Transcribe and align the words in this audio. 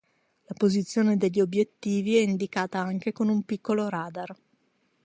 La 0.47 0.55
posizione 0.57 1.15
degli 1.15 1.39
obiettivi 1.39 2.15
è 2.15 2.21
indicata 2.21 2.79
anche 2.79 3.13
in 3.15 3.27
un 3.29 3.43
piccolo 3.43 3.87
radar. 3.87 4.35